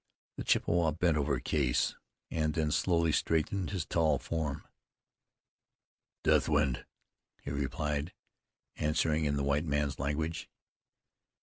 The 0.37 0.43
Chippewa 0.43 0.93
bent 0.93 1.15
over 1.15 1.39
Case, 1.39 1.95
and 2.31 2.55
then 2.55 2.71
slowly 2.71 3.11
straightened 3.11 3.69
his 3.69 3.85
tall 3.85 4.17
form. 4.17 4.67
"Deathwind!" 6.23 6.85
he 7.43 7.51
replied, 7.51 8.11
answering 8.77 9.25
in 9.25 9.35
the 9.35 9.43
white 9.43 9.65
man's 9.65 9.99
language. 9.99 10.49